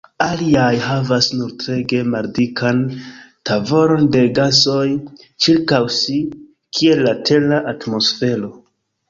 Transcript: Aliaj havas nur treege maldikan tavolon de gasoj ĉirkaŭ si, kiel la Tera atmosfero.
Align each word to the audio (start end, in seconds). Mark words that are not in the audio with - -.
Aliaj 0.25 0.77
havas 0.83 1.25
nur 1.41 1.51
treege 1.63 1.99
maldikan 2.13 2.79
tavolon 3.51 4.09
de 4.17 4.25
gasoj 4.41 4.87
ĉirkaŭ 5.47 5.83
si, 5.99 6.19
kiel 6.81 7.05
la 7.11 7.15
Tera 7.31 7.63
atmosfero. 7.77 8.53